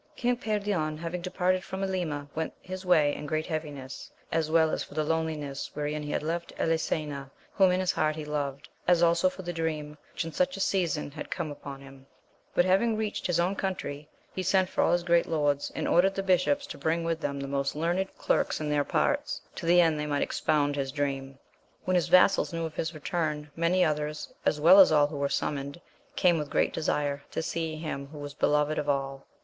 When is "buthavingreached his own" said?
12.55-13.55